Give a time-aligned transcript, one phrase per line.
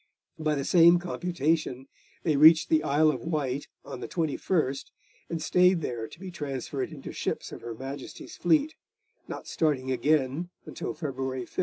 [0.39, 1.87] By the same computation,
[2.23, 4.89] they reached the Isle of Wight on the 21st,
[5.29, 8.73] and stayed there to be transferred into ships of Her Majesty's fleet,
[9.27, 11.59] not starting again until February 5.